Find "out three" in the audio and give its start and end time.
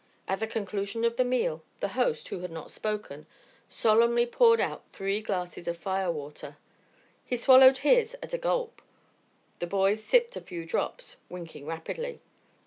4.59-5.21